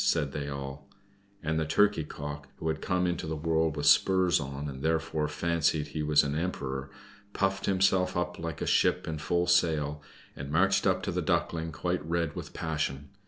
said 0.03 0.31
they 0.31 0.49
all. 0.49 0.89
And 1.43 1.59
the 1.59 1.65
Turkey 1.67 2.03
cock, 2.03 2.47
who 2.55 2.69
had 2.69 2.81
come 2.81 3.05
into 3.05 3.27
the 3.27 3.35
world 3.35 3.77
with 3.77 3.85
spurs 3.85 4.39
on, 4.39 4.67
and 4.67 4.81
therefore 4.81 5.27
fancied 5.27 5.89
he 5.89 6.01
was 6.01 6.23
an 6.23 6.33
emperor, 6.33 6.89
puffed 7.33 7.67
himself 7.67 8.17
up 8.17 8.39
like 8.39 8.63
a 8.63 8.65
ship 8.65 9.07
in 9.07 9.19
full 9.19 9.45
sail, 9.45 10.01
and 10.35 10.51
marched 10.51 10.87
up 10.87 11.03
to 11.03 11.11
the 11.11 11.21
Duckling 11.21 11.71
quite 11.71 12.03
red 12.03 12.35
with 12.35 12.51
passion. 12.51 13.09